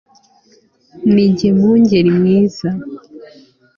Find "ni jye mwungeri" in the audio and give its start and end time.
1.13-2.09